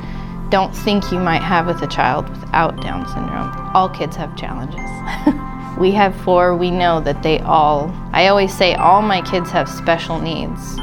don't 0.49 0.75
think 0.75 1.11
you 1.11 1.19
might 1.19 1.43
have 1.43 1.67
with 1.67 1.79
a 1.83 1.87
child 1.87 2.27
without 2.29 2.81
Down 2.81 3.07
syndrome. 3.09 3.51
All 3.75 3.89
kids 3.89 4.15
have 4.15 4.35
challenges. 4.35 4.81
we 5.79 5.91
have 5.91 6.19
four, 6.21 6.57
we 6.57 6.71
know 6.71 6.99
that 6.99 7.21
they 7.21 7.37
all, 7.41 7.93
I 8.11 8.25
always 8.25 8.51
say, 8.51 8.73
all 8.73 9.03
my 9.03 9.21
kids 9.21 9.51
have 9.51 9.69
special 9.69 10.19
needs. 10.19 10.79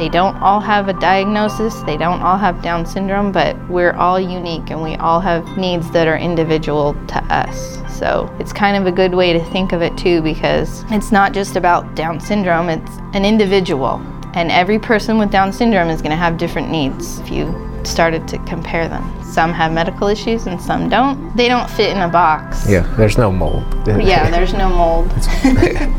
They 0.00 0.08
don't 0.08 0.34
all 0.38 0.60
have 0.60 0.88
a 0.88 0.94
diagnosis, 0.94 1.82
they 1.82 1.98
don't 1.98 2.22
all 2.22 2.38
have 2.38 2.62
Down 2.62 2.86
syndrome, 2.86 3.32
but 3.32 3.54
we're 3.68 3.92
all 3.92 4.18
unique 4.18 4.70
and 4.70 4.82
we 4.82 4.96
all 4.96 5.20
have 5.20 5.58
needs 5.58 5.90
that 5.90 6.08
are 6.08 6.16
individual 6.16 6.94
to 7.08 7.18
us. 7.24 7.82
So 7.98 8.34
it's 8.40 8.50
kind 8.50 8.78
of 8.78 8.86
a 8.86 8.92
good 8.92 9.12
way 9.14 9.34
to 9.34 9.44
think 9.50 9.72
of 9.72 9.82
it 9.82 9.94
too 9.98 10.22
because 10.22 10.86
it's 10.88 11.12
not 11.12 11.34
just 11.34 11.54
about 11.54 11.96
Down 11.96 12.18
syndrome, 12.18 12.70
it's 12.70 12.96
an 13.12 13.26
individual. 13.26 14.00
And 14.32 14.50
every 14.50 14.78
person 14.78 15.18
with 15.18 15.30
Down 15.30 15.52
syndrome 15.52 15.90
is 15.90 16.00
going 16.00 16.12
to 16.12 16.16
have 16.16 16.38
different 16.38 16.70
needs 16.70 17.18
if 17.18 17.30
you 17.30 17.54
started 17.84 18.26
to 18.28 18.38
compare 18.46 18.88
them. 18.88 19.04
Some 19.22 19.52
have 19.52 19.70
medical 19.70 20.08
issues 20.08 20.46
and 20.46 20.58
some 20.58 20.88
don't. 20.88 21.36
They 21.36 21.46
don't 21.46 21.68
fit 21.68 21.94
in 21.94 22.00
a 22.00 22.08
box. 22.08 22.66
Yeah, 22.66 22.90
there's 22.96 23.18
no 23.18 23.30
mold. 23.30 23.64
Yeah, 23.86 24.30
there's 24.34 24.54
no 24.54 24.70
mold. 24.70 25.12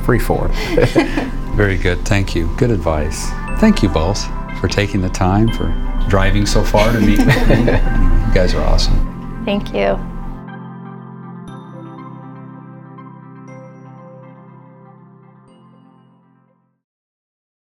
Free 0.06 0.18
form. 0.18 0.52
Very 1.56 1.78
good. 1.78 2.04
Thank 2.04 2.34
you. 2.34 2.48
Good 2.58 2.72
advice. 2.72 3.30
Thank 3.62 3.84
you 3.84 3.90
both 3.90 4.26
for 4.60 4.68
taking 4.68 5.02
the 5.02 5.10
time, 5.10 5.48
for 5.48 5.68
driving 6.10 6.48
so 6.48 6.64
far 6.64 6.92
to 6.92 7.00
meet 7.00 7.20
me. 7.20 7.26
You 8.32 8.36
guys 8.36 8.56
are 8.56 8.64
awesome. 8.64 9.44
Thank 9.46 9.72
you. 9.72 10.00